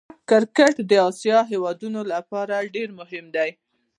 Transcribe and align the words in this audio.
کرکټ 0.29 0.75
د 0.89 0.91
آسيايي 1.09 1.49
هېوادو 1.51 1.87
له 2.11 2.19
پاره 2.29 2.57
ډېر 2.75 2.89
مهم 2.99 3.25
دئ. 3.35 3.49